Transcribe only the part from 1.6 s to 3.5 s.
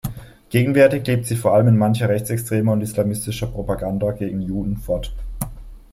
in mancher rechtsextremer und islamistischer